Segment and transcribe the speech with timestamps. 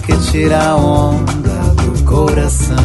[0.00, 2.76] Que tira a onda do coração,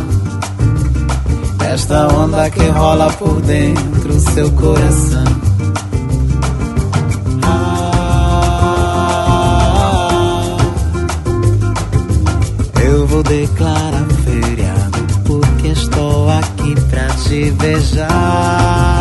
[1.72, 5.24] esta onda que rola por dentro seu coração.
[7.44, 8.98] Ah,
[12.84, 18.93] eu vou declarar feriado porque estou aqui pra te beijar.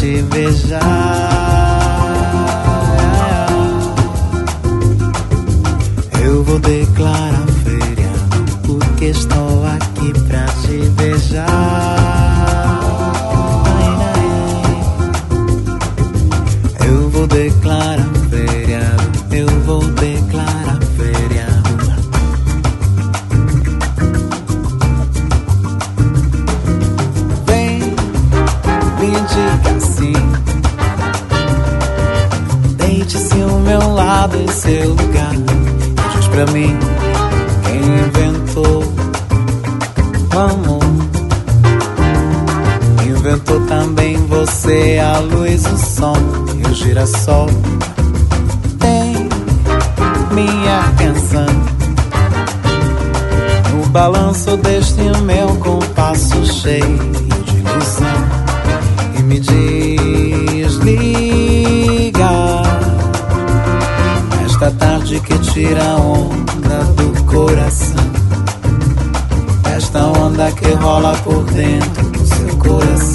[0.00, 1.27] Te beijar.
[46.98, 47.46] Girassol.
[48.80, 49.28] Tem
[50.32, 51.46] minha canção.
[53.72, 56.98] No balanço deste meu compasso cheio
[57.44, 58.28] de ilusão.
[59.16, 60.88] E me desligar.
[64.44, 68.08] Esta tarde que tira a onda do coração.
[69.76, 73.07] Esta onda que rola por dentro do seu coração.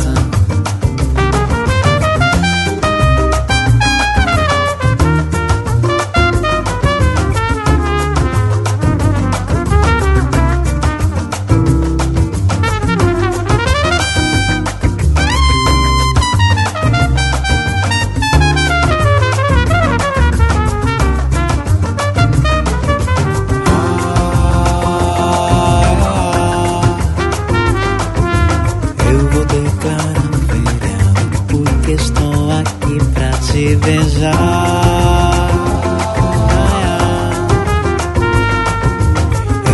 [31.84, 35.50] Porque estou aqui pra te beijar.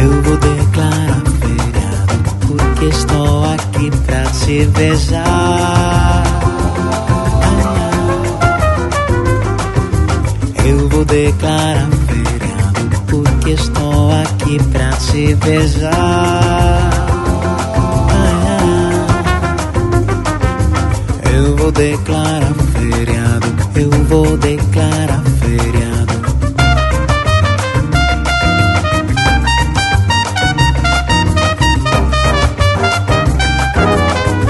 [0.02, 6.24] Eu vou declarar feriado porque estou aqui pra te beijar.
[10.66, 16.89] Eu vou declarar feriado porque estou aqui pra te beijar.
[21.40, 26.20] Eu vou declarar feriado, eu vou declarar feriado.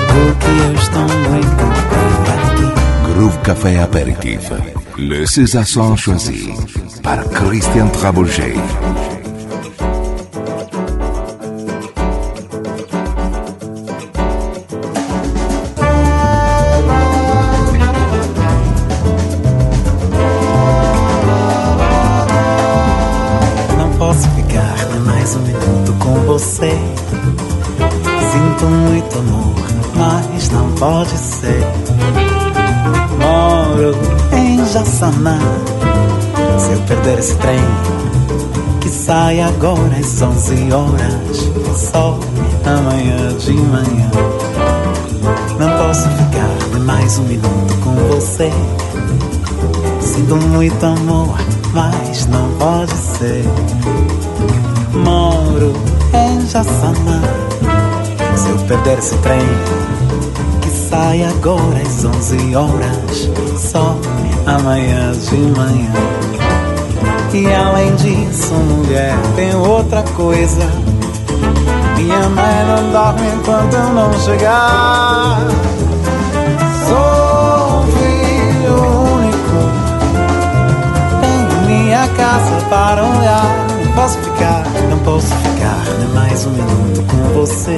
[0.08, 3.14] Porque eu estou muito bem aqui.
[3.14, 4.52] Groove Café Aperitif.
[4.98, 6.56] Le César choisi
[7.04, 8.58] par Christian Trabouget.
[37.30, 37.60] Esse trem,
[38.82, 42.18] que sai agora às 11 horas, só
[42.66, 44.10] amanhã de manhã.
[45.60, 48.52] Não posso ficar mais um minuto com você.
[50.02, 51.38] Sinto muito amor,
[51.74, 53.44] mas não pode ser.
[54.94, 55.74] Moro
[56.14, 57.22] em Jassamã.
[58.36, 59.40] Se Se eu perder esse trem
[60.62, 63.96] que sai agora às 11 horas, só
[64.48, 66.29] amanhã de manhã.
[67.32, 70.68] E além disso, mulher, tem outra coisa.
[71.96, 75.38] Minha mãe não dorme enquanto eu não chegar.
[76.88, 78.76] Sou filho
[79.14, 79.60] único.
[81.22, 83.68] Tenho minha casa para olhar.
[83.96, 87.78] Posso ficar, não posso ficar, nem mais um minuto com você.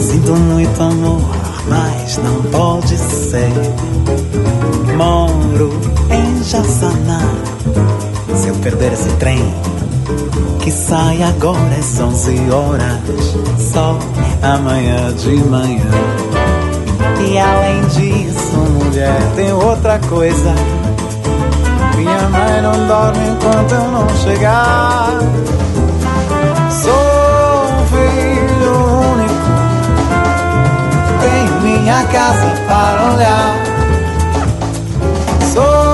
[0.00, 1.20] Sinto muito amor,
[1.68, 3.52] mas não pode ser.
[4.96, 5.72] Moro
[6.10, 7.47] em Jassaná.
[8.48, 9.44] Eu perder esse trem,
[10.60, 13.98] que sai agora às 11 horas, só
[14.42, 15.84] amanhã de manhã.
[17.20, 20.54] E além disso, mulher, tem outra coisa.
[21.94, 25.10] Minha mãe não dorme enquanto eu não chegar.
[26.70, 28.72] Sou um filho
[29.12, 29.52] único,
[31.20, 33.54] tenho minha casa para olhar.
[35.52, 35.87] Sou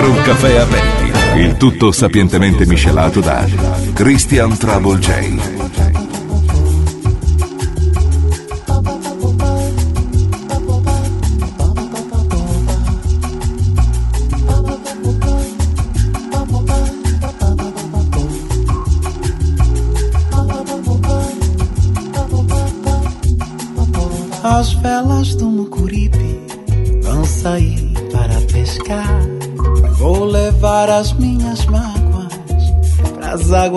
[0.00, 1.40] Groove Café Aperiti.
[1.40, 3.46] Il tutto sapientemente miscelato da
[3.92, 5.59] Christian Trouble J.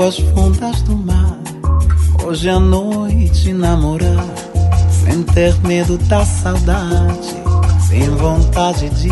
[0.04, 1.38] águas fundas do mar.
[2.26, 4.28] Hoje à noite namorar,
[4.92, 7.30] sem ter medo da saudade,
[7.88, 9.08] sem vontade de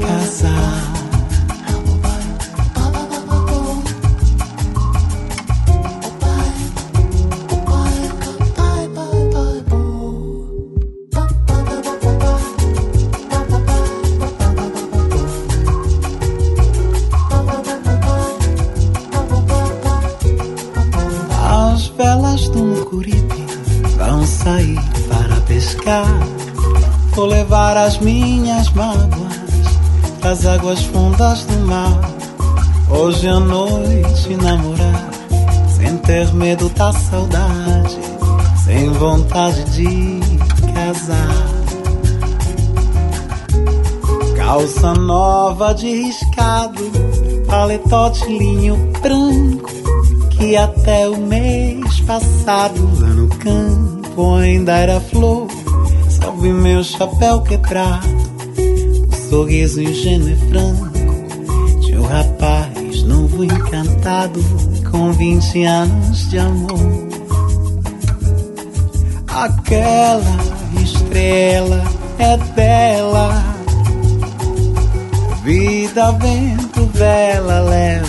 [0.00, 0.95] casar.
[27.86, 29.46] As minhas mágoas
[30.20, 32.00] das águas fundas do mar.
[32.90, 35.08] Hoje à noite namorar,
[35.68, 37.96] sem ter medo da saudade,
[38.64, 40.18] sem vontade de
[40.74, 41.46] casar.
[44.36, 46.90] Calça nova de riscado,
[47.46, 49.70] paletó de linho branco
[50.30, 55.45] que até o mês passado lá no campo ainda era flor.
[56.36, 58.06] Salve meu chapéu quebrado,
[59.10, 64.38] o sorriso ingênuo e franco de um rapaz novo encantado
[64.90, 67.08] com 20 anos de amor.
[69.28, 70.36] Aquela
[70.82, 71.82] estrela
[72.18, 73.42] é dela,
[75.42, 78.05] vida, vento, vela, leva-me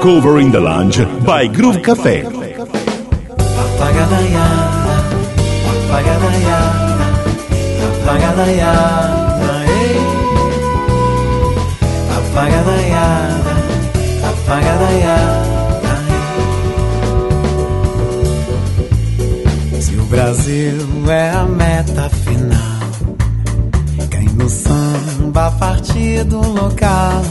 [0.00, 2.24] Covering the Lounge by Groove Café.
[8.06, 9.98] Apagadaiana, ei.
[19.80, 22.88] Se o Brasil é a meta final,
[24.10, 27.22] quem no samba a partir do local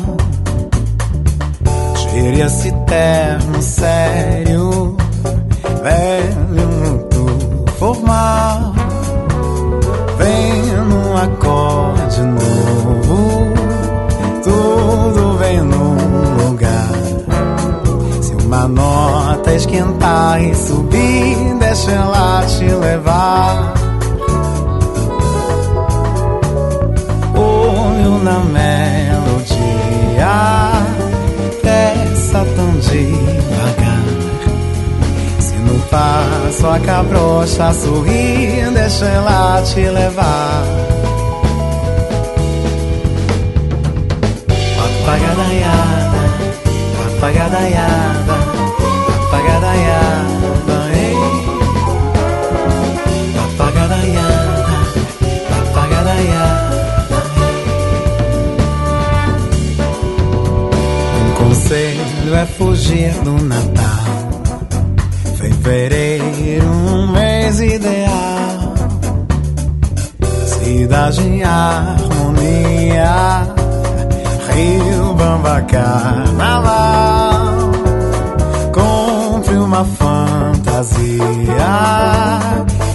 [2.17, 4.97] Tire esse terno sério,
[5.83, 8.73] velho, muito formal.
[10.17, 13.53] Vem num acorde novo,
[14.43, 16.89] tudo vem num lugar.
[18.19, 23.73] Se uma nota esquentar e subir, deixa ela te levar.
[27.35, 28.39] Olho na
[36.47, 40.63] a cabrocha sorrir, deixa ela te levar.
[44.79, 46.21] Apagadaiada,
[47.05, 48.35] apagadaiada,
[49.27, 51.17] apagadaiada, ei.
[53.43, 54.77] Apagadaiada,
[55.69, 56.77] apagadaiada.
[61.19, 64.06] Um conselho é fugir do Natal.
[65.67, 68.73] Fevereiro, um mês ideal.
[70.45, 73.13] Cidade em harmonia.
[74.49, 76.71] Rio Bamba Carnaval.
[78.71, 81.03] Compre uma fantasia.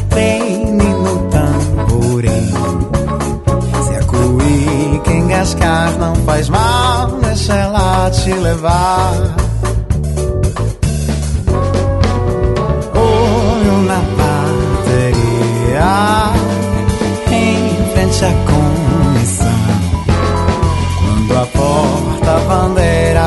[0.08, 2.54] Treine no tamborim.
[3.84, 9.51] Se a cuíca engasgar não faz mal, deixa ela te levar.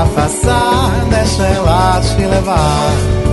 [0.06, 0.60] הפסה
[1.10, 3.25] נשאלה שלווה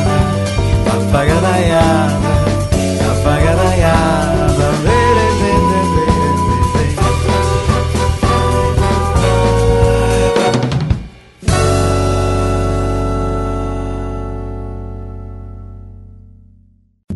[0.84, 2.18] papagadaiada,
[2.98, 6.18] papagadaiada, vere, vere, vere,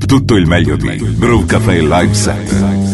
[0.06, 2.93] Tutto il meglio di Groove Cafe Live Set.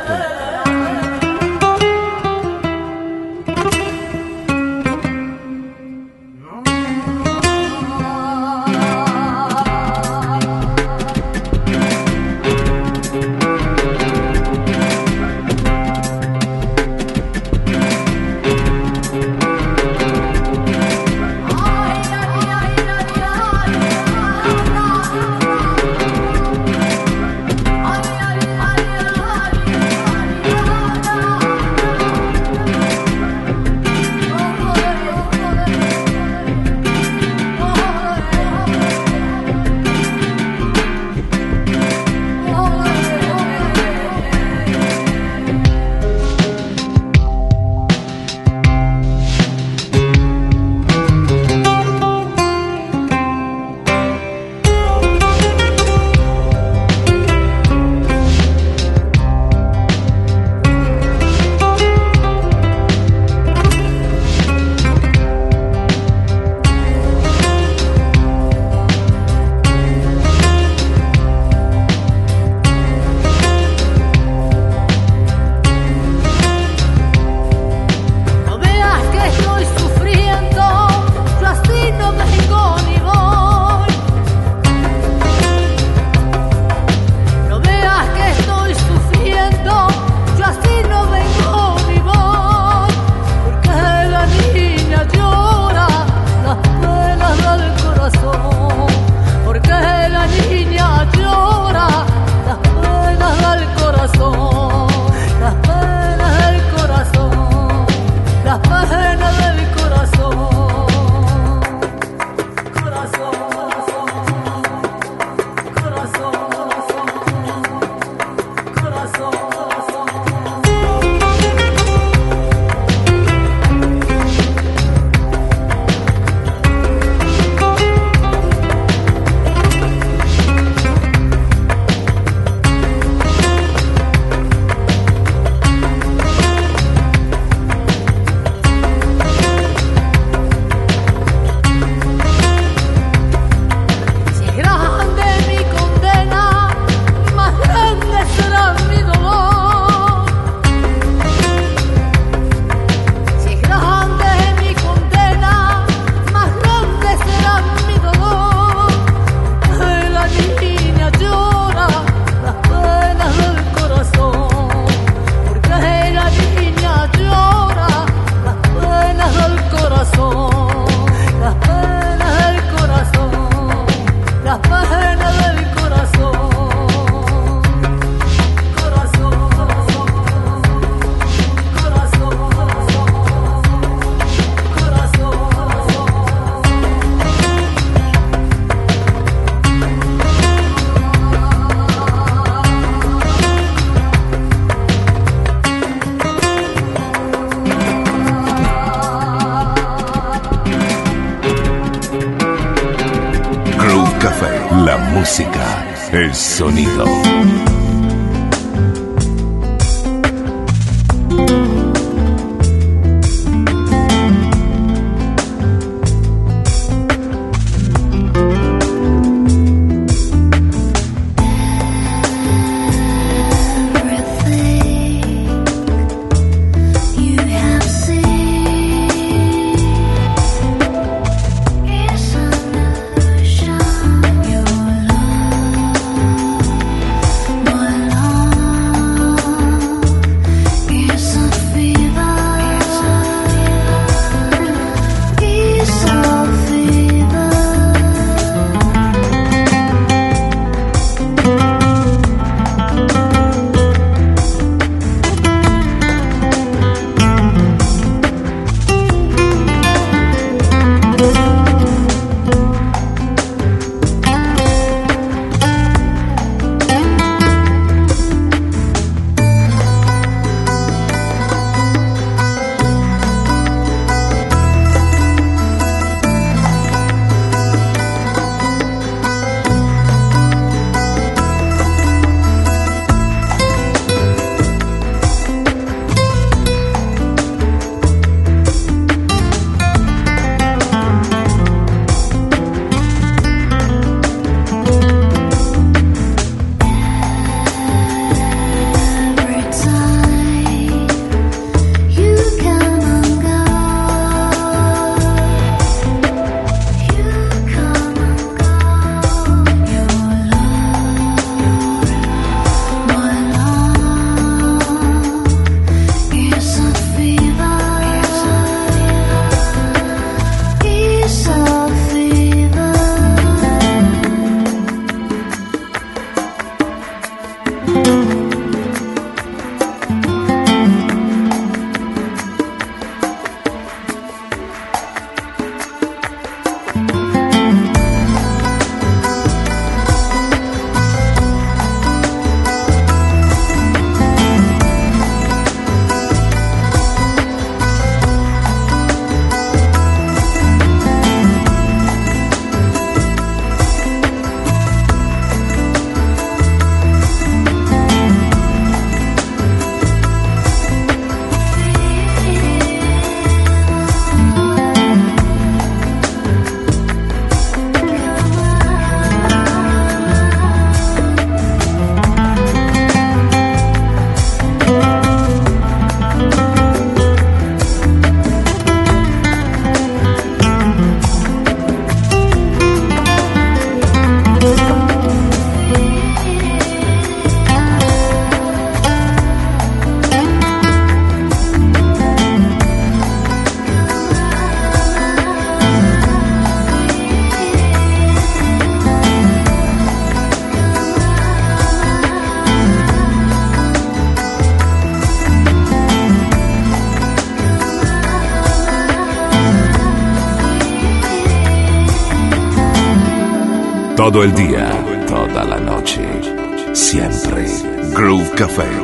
[418.61, 419.00] Café.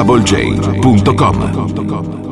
[0.00, 2.29] DoubleJ.com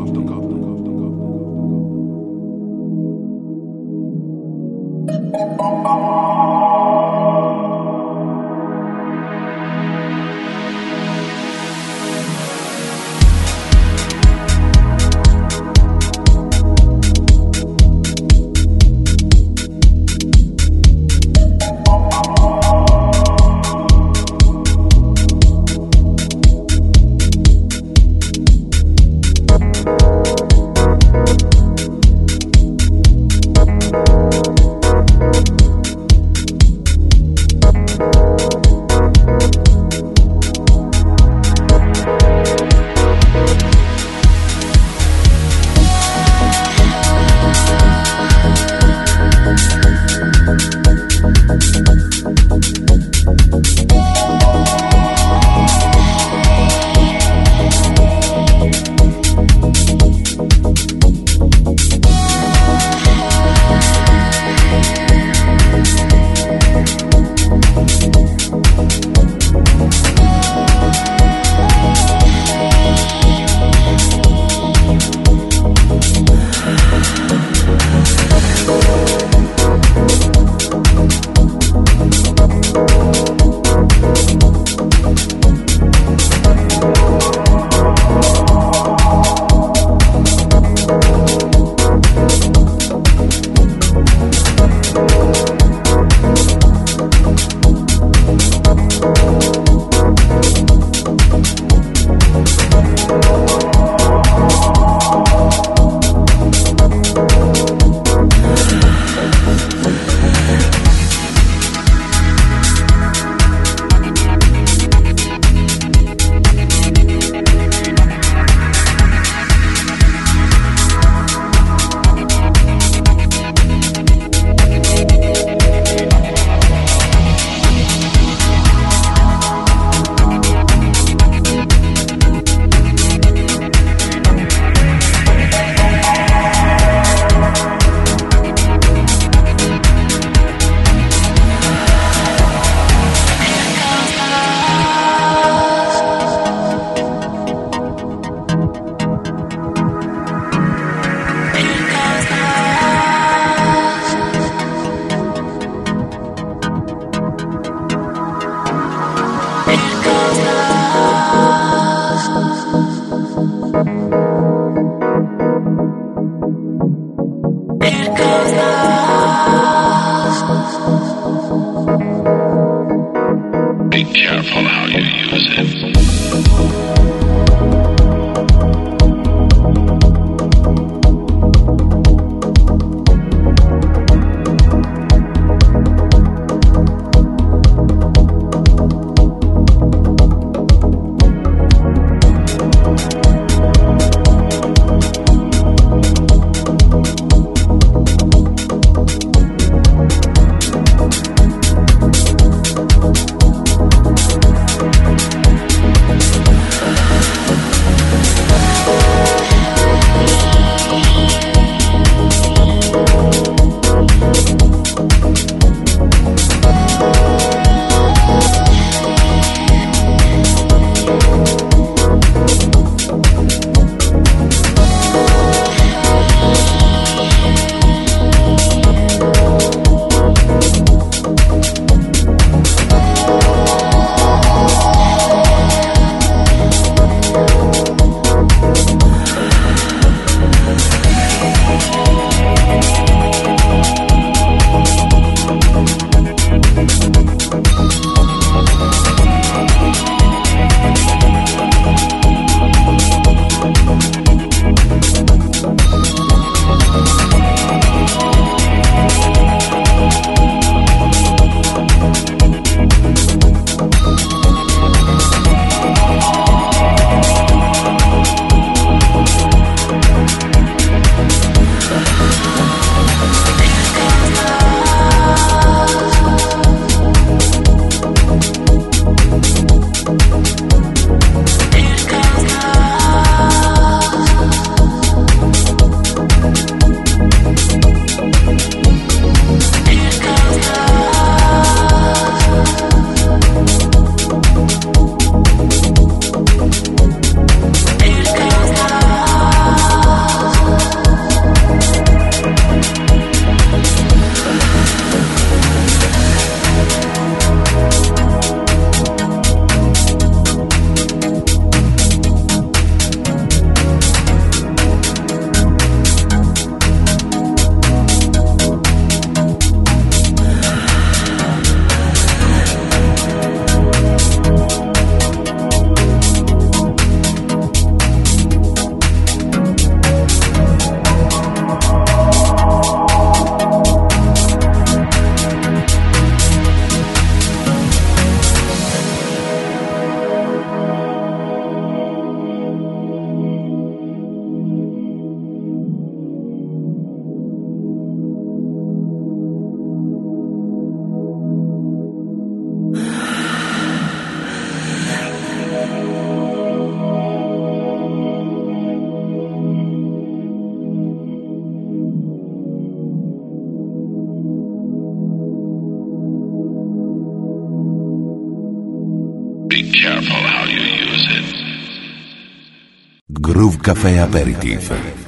[373.88, 375.27] Groove Café Aperitif.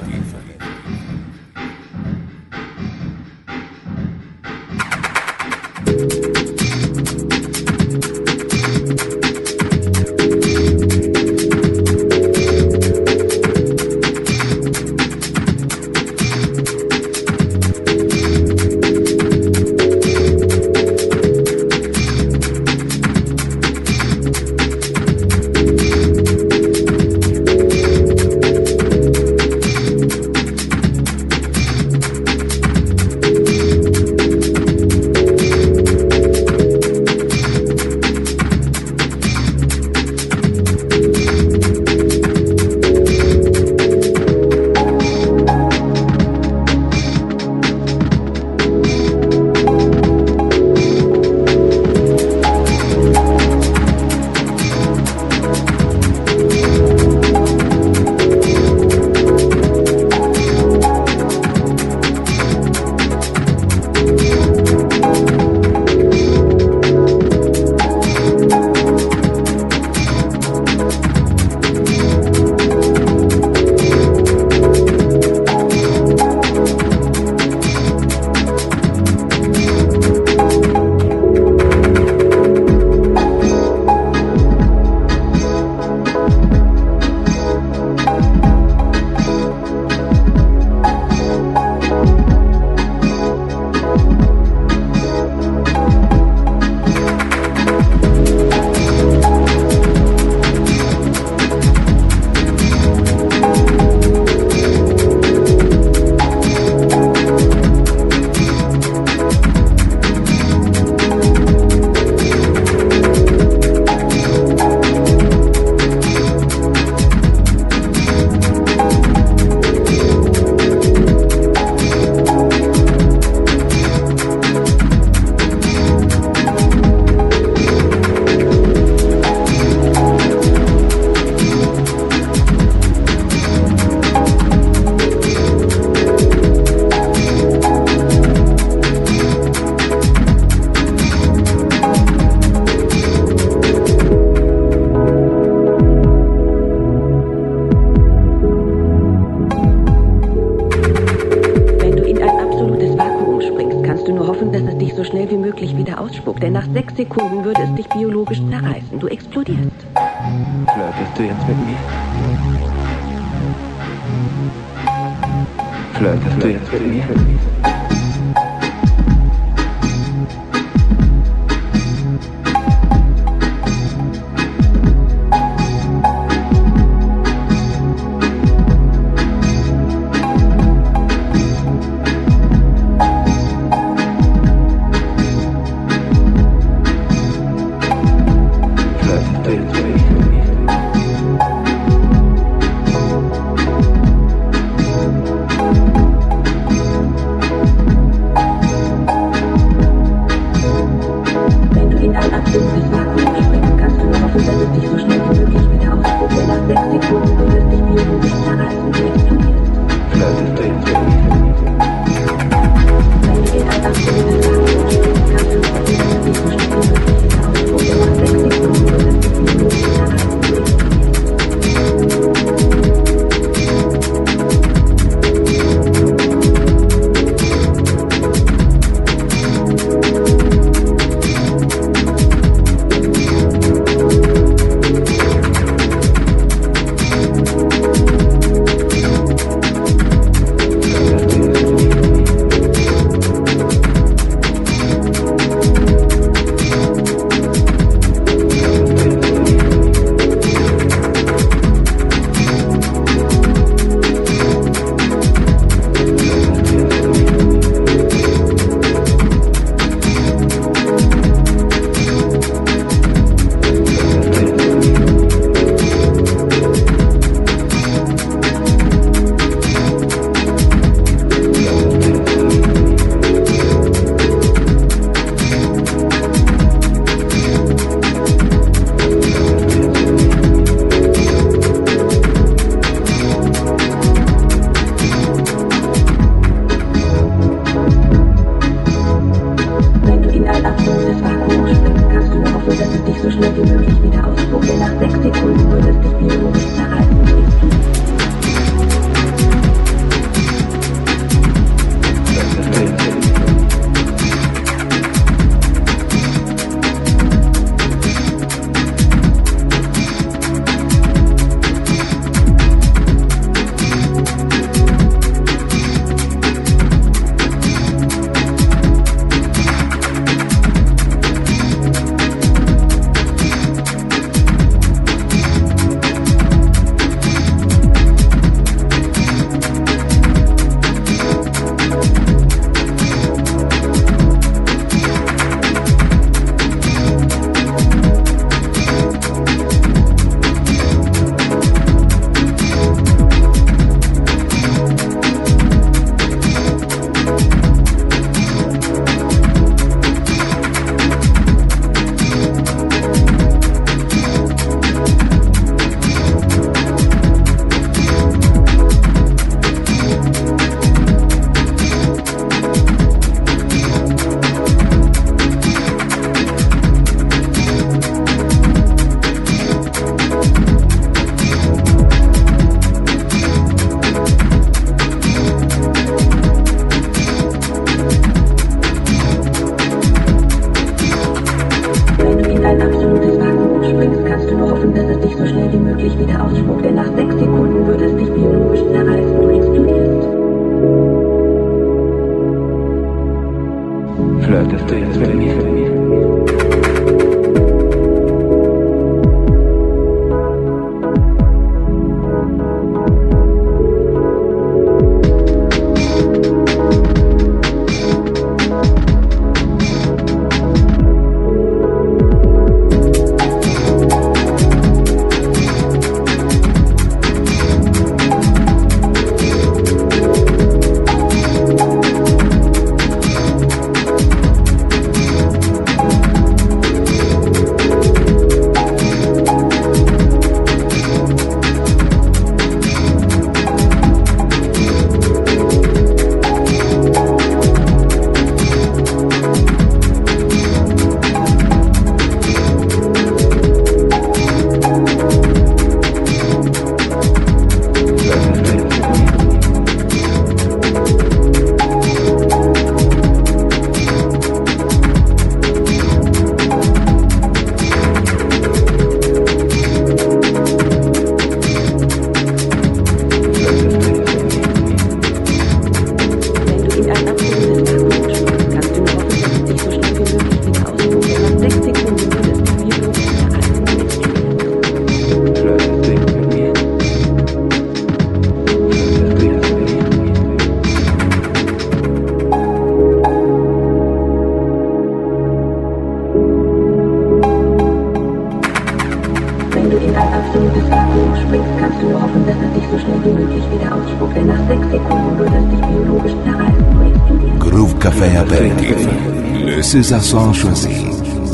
[499.93, 501.03] Le César Son choisi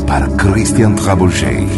[0.06, 1.77] par Christian Trabouchet.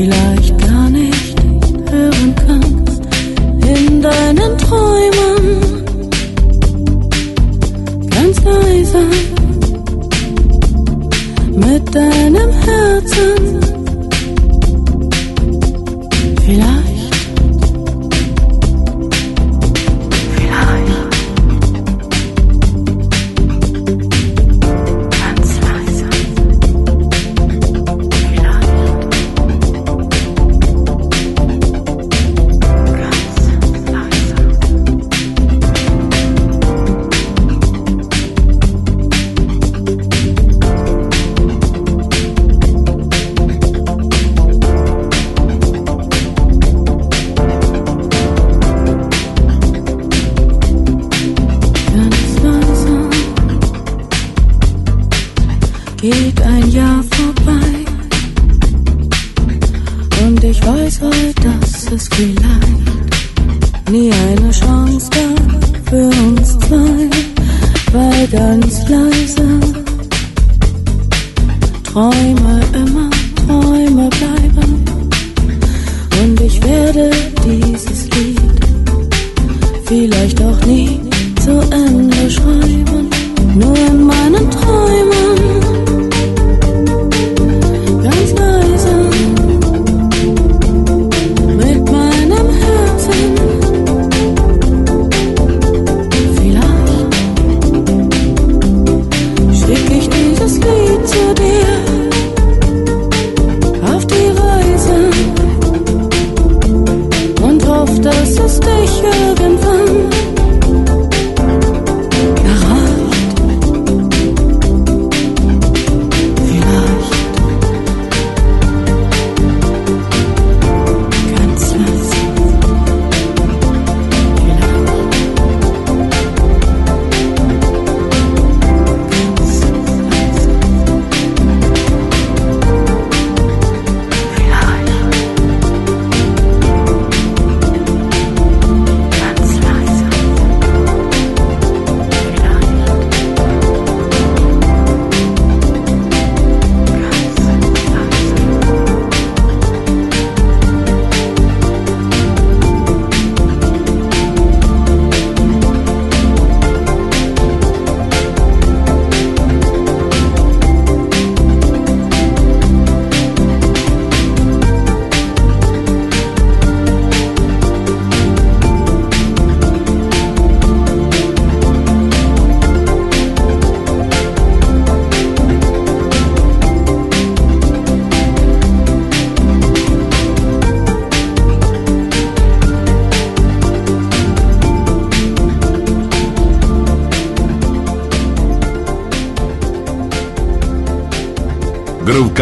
[0.00, 0.59] 未来。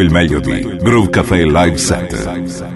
[0.00, 2.75] il meglio di Groove Café Live Set.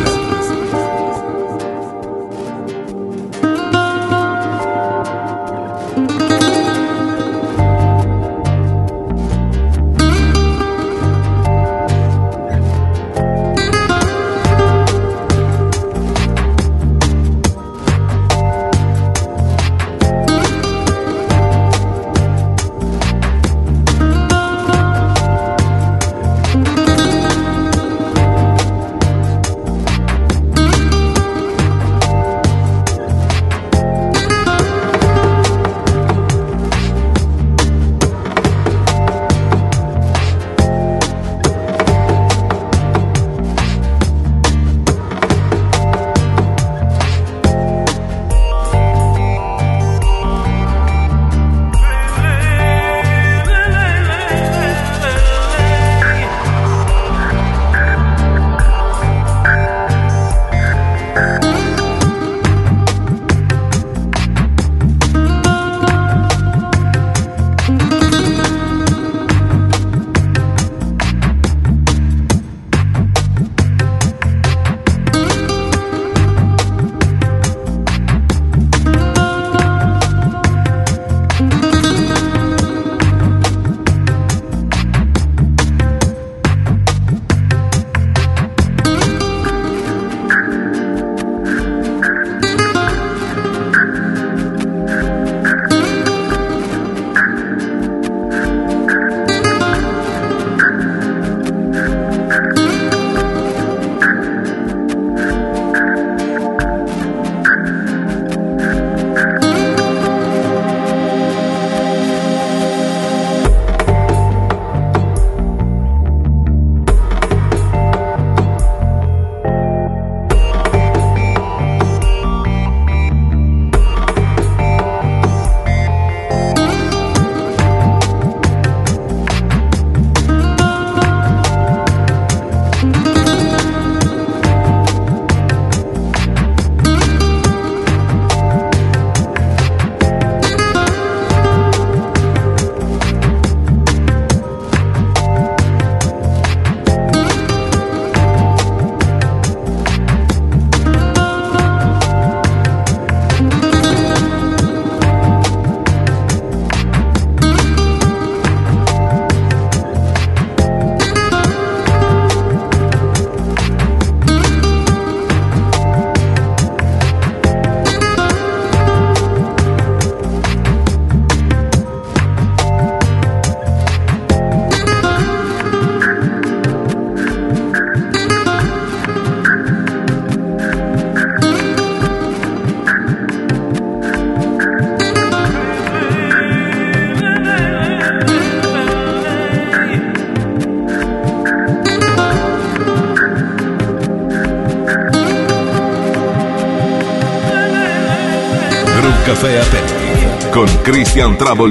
[201.21, 201.69] Christian Trouble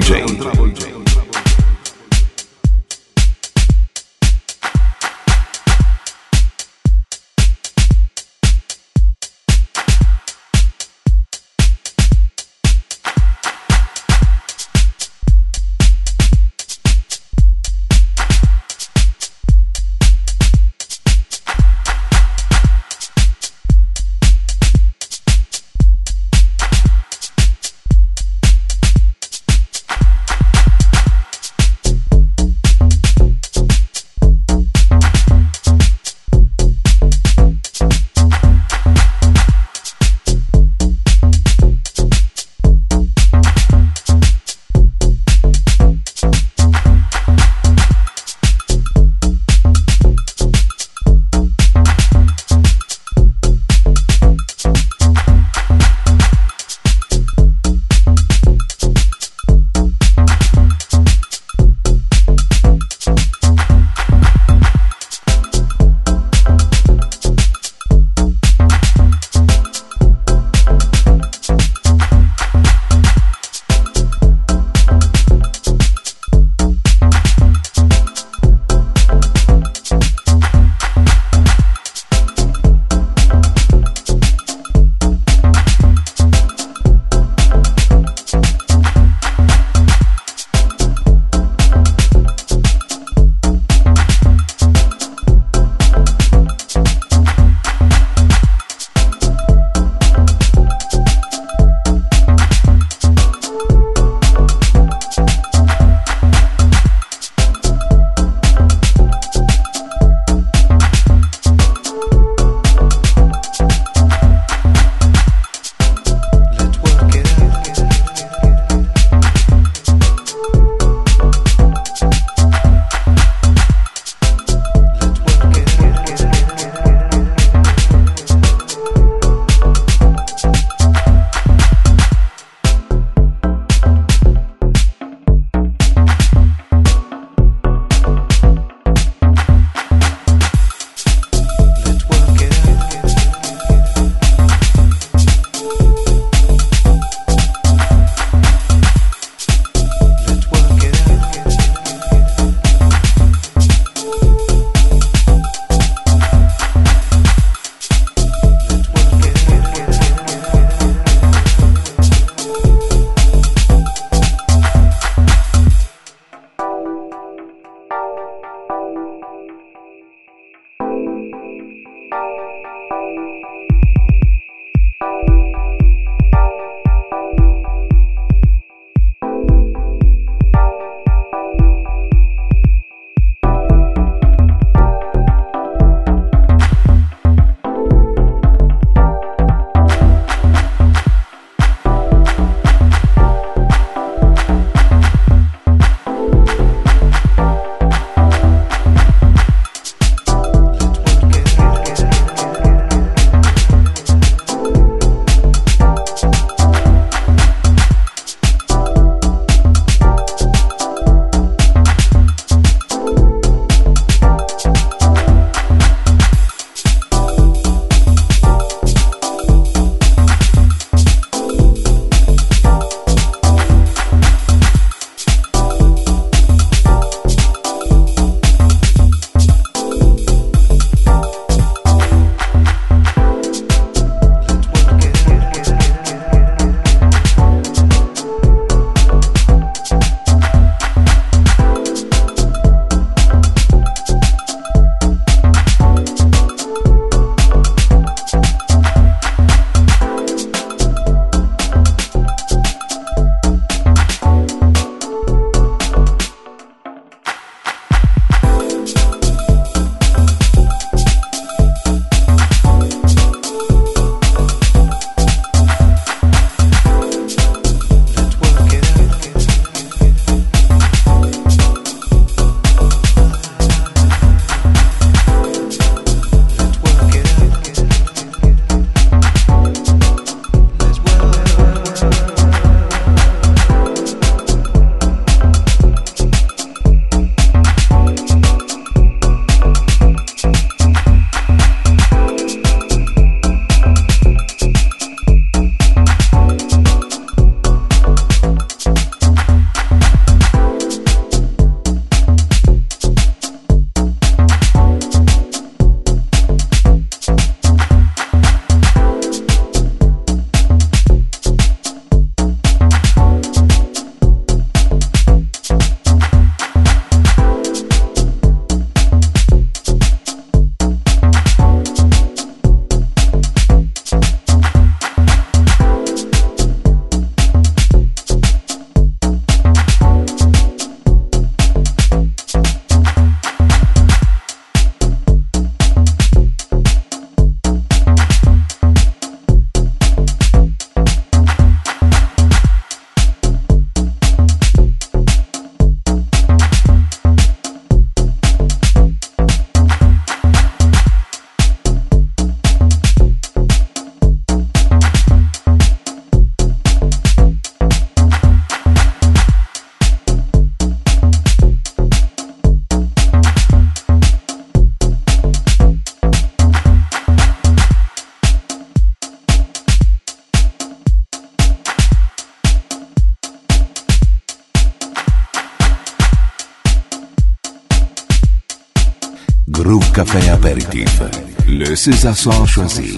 [382.01, 382.35] César
[382.67, 383.15] choisi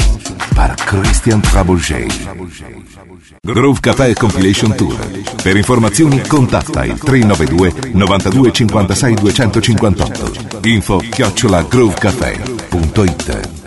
[0.57, 2.09] par Christian Trabouget.
[3.45, 4.97] Groove Café Compilation Tour.
[5.41, 10.33] Per informazioni contatta il 392 92 56 258.
[10.65, 13.62] Info chiocciola groovecafé.it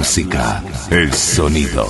[0.00, 1.86] música, el sonido.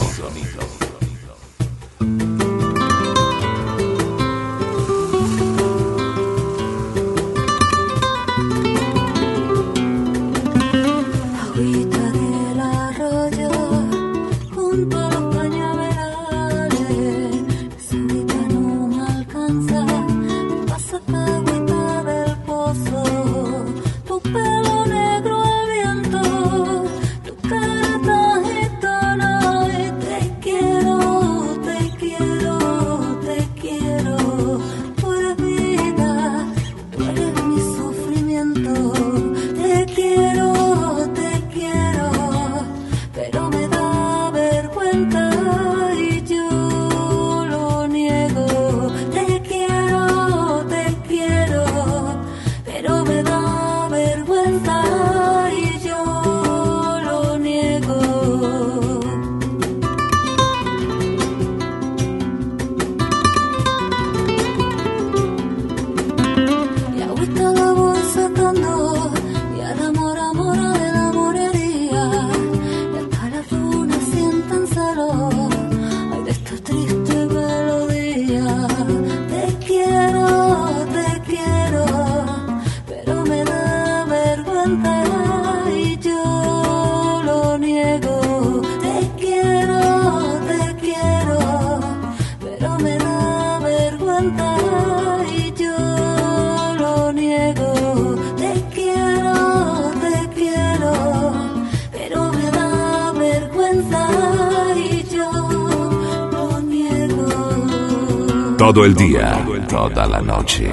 [108.90, 110.72] el día, toda la noche,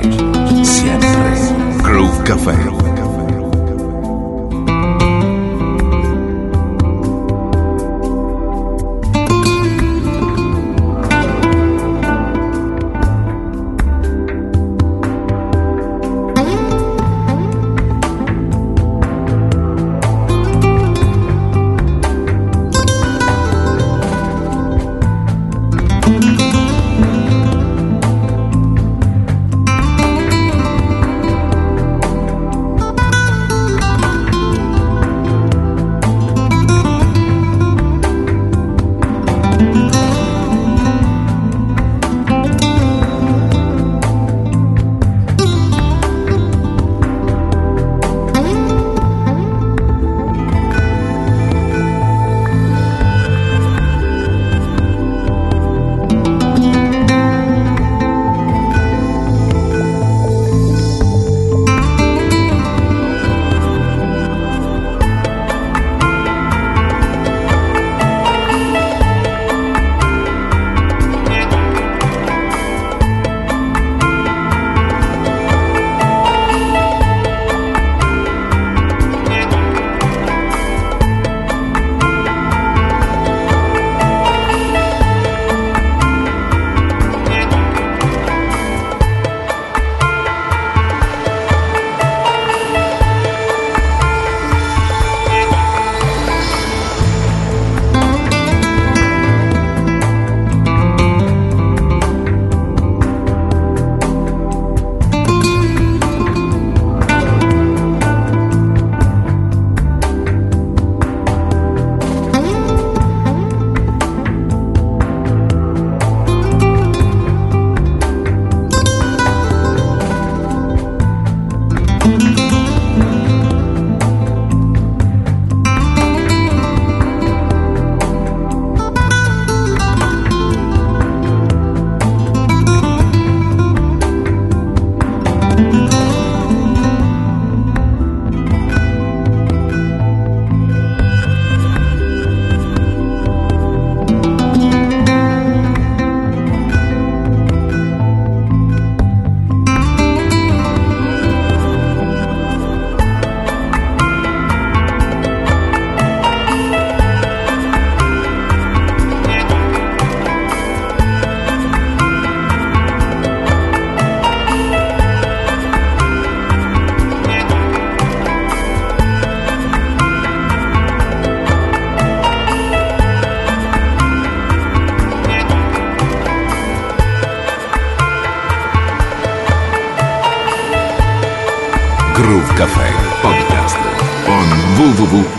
[0.63, 1.07] siempre.
[1.83, 2.76] Groove Café.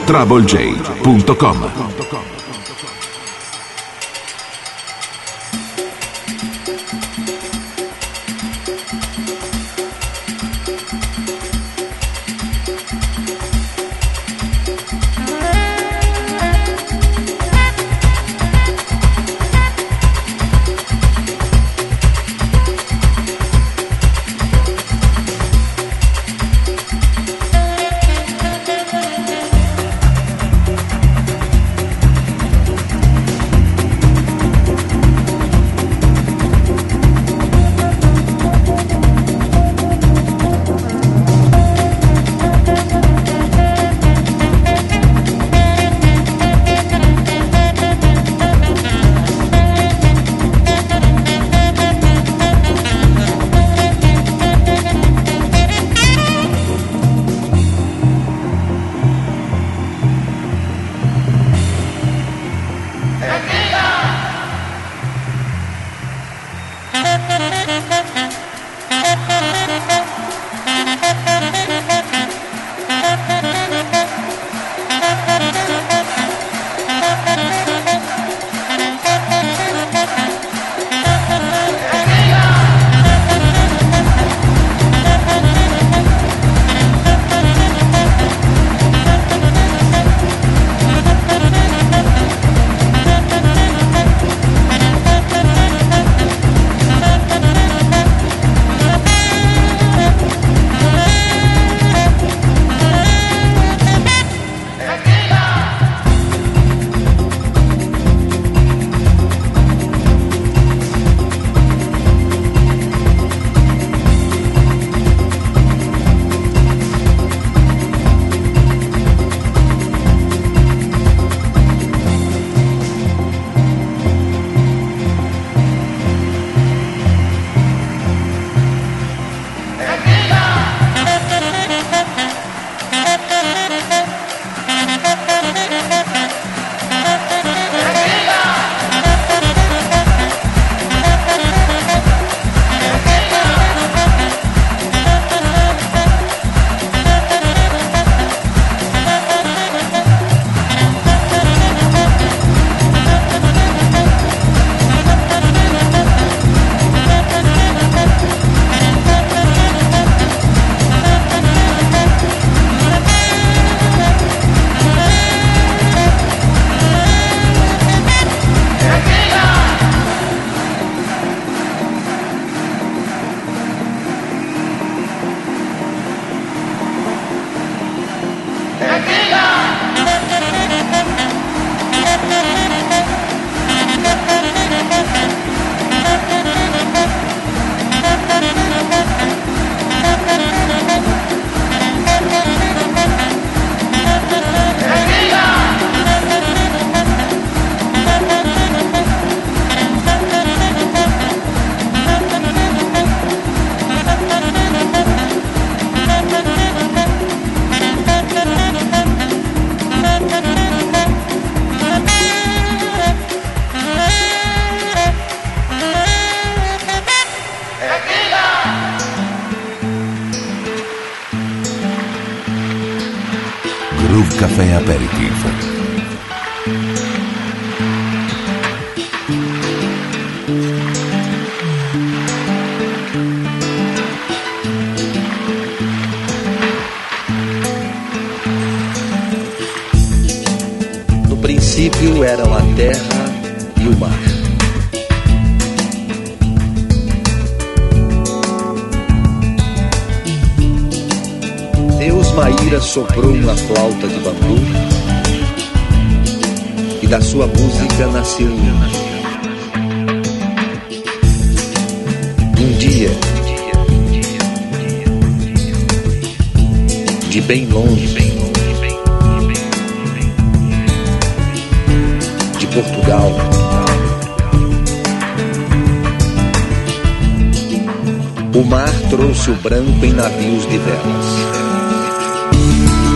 [0.08, 1.77] travelj.com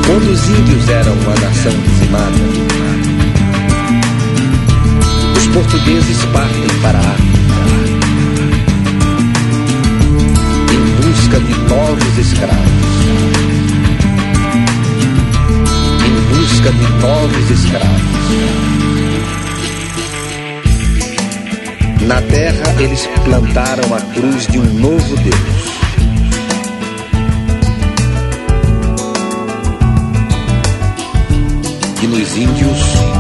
[0.06, 2.36] Quando os índios eram uma nação dizimada,
[5.36, 7.32] os portugueses partem para a África
[10.72, 12.56] em busca de novos escravos,
[16.06, 18.12] em busca de novos escravos.
[22.06, 25.71] Na terra eles plantaram a cruz de um novo Deus.
[32.02, 33.11] E nos índios